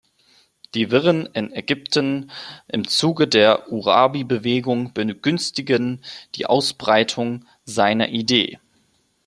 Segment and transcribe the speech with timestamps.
[0.73, 2.31] Die Wirren in Ägypten
[2.67, 8.57] im Zuge der Urabi-Bewegung begünstigten die Ausbreitung seiner Idee.